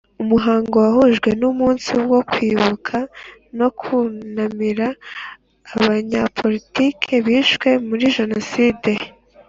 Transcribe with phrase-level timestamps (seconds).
[0.23, 2.97] Umuhango wahujwe n’umunsi wo Kwibuka
[3.57, 4.87] no kunamira
[5.75, 8.91] Abanyapolitiki bishwe muri Jenoside.